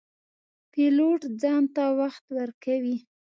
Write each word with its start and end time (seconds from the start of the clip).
پیلوټ 0.71 1.21
ځان 1.41 1.63
ته 1.75 1.83
وخت 1.99 2.25
ورکوي. 2.37 2.97